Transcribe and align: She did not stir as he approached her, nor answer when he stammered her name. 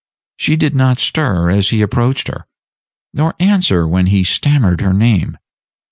She 0.35 0.55
did 0.55 0.73
not 0.75 0.97
stir 0.97 1.51
as 1.51 1.69
he 1.69 1.83
approached 1.83 2.27
her, 2.27 2.47
nor 3.13 3.35
answer 3.39 3.87
when 3.87 4.07
he 4.07 4.23
stammered 4.23 4.81
her 4.81 4.93
name. 4.93 5.37